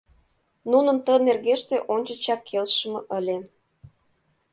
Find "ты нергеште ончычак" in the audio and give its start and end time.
1.05-2.41